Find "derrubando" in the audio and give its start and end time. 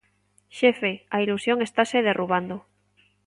2.07-2.55